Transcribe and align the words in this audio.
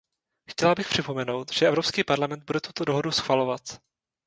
Chtěla 0.51 0.75
bych 0.75 0.89
připomenout, 0.89 1.51
že 1.53 1.67
Evropský 1.67 2.03
parlament 2.03 2.43
bude 2.43 2.59
tuto 2.59 2.85
dohodu 2.85 3.11
schvalovat. 3.11 3.61